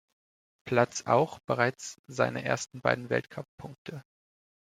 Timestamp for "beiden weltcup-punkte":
2.81-4.01